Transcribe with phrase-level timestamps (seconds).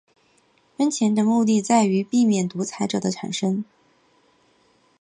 [0.75, 3.63] 分权的目的在于避免独裁者的产生。